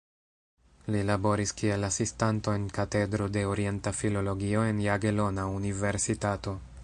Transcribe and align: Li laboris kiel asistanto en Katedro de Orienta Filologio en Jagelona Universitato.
Li 0.93 1.01
laboris 1.09 1.53
kiel 1.59 1.85
asistanto 1.89 2.55
en 2.59 2.65
Katedro 2.79 3.27
de 3.37 3.45
Orienta 3.53 3.95
Filologio 3.99 4.67
en 4.73 4.83
Jagelona 4.89 5.49
Universitato. 5.59 6.61